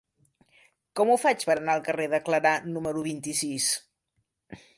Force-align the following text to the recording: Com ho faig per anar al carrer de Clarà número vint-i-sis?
Com 0.99 1.11
ho 1.11 1.17
faig 1.25 1.45
per 1.49 1.55
anar 1.57 1.75
al 1.75 1.85
carrer 1.89 2.07
de 2.15 2.23
Clarà 2.31 2.57
número 2.73 3.05
vint-i-sis? 3.11 3.73